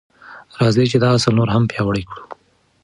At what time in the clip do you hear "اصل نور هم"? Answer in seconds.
1.17-1.63